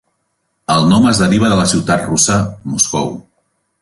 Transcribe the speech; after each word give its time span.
El 0.75 0.87
nom 0.93 1.05
es 1.11 1.21
deriva 1.23 1.51
de 1.53 1.59
la 1.59 1.67
ciutat 1.73 2.07
russa, 2.09 2.39
Moscou. 2.73 3.13